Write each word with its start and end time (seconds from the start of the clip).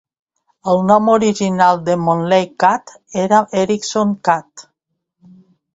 El 0.71 0.79
nom 0.91 1.11
original 1.15 1.83
de 1.89 1.99
Montlake 2.07 2.49
Cut 2.65 2.97
era 3.27 3.45
Erickson 3.65 4.19
Cut. 4.31 4.71